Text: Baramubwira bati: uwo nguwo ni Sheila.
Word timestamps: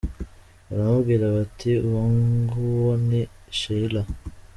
Baramubwira 0.67 1.25
bati: 1.35 1.71
uwo 1.87 2.01
nguwo 2.15 2.91
ni 3.07 3.21
Sheila. 3.57 4.01